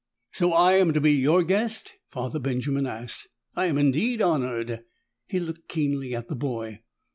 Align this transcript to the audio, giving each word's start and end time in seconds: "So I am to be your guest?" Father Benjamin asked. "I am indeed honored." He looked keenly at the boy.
"So 0.33 0.51
I 0.51 0.77
am 0.77 0.93
to 0.93 0.99
be 0.99 1.11
your 1.11 1.43
guest?" 1.43 1.93
Father 2.09 2.39
Benjamin 2.39 2.87
asked. 2.87 3.27
"I 3.55 3.67
am 3.67 3.77
indeed 3.77 4.19
honored." 4.19 4.83
He 5.27 5.39
looked 5.39 5.67
keenly 5.67 6.15
at 6.15 6.27
the 6.27 6.35
boy. 6.35 6.81